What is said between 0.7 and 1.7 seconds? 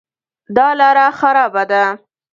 لاره خرابه